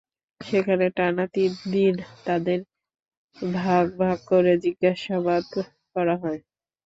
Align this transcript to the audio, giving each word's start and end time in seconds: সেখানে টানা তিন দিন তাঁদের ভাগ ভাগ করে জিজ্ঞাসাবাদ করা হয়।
সেখানে 0.41 0.85
টানা 0.97 1.25
তিন 1.33 1.51
দিন 1.73 1.95
তাঁদের 2.25 2.59
ভাগ 3.55 3.85
ভাগ 3.99 4.17
করে 4.27 4.51
জিজ্ঞাসাবাদ 4.63 5.43
করা 5.95 6.15
হয়। 6.23 6.39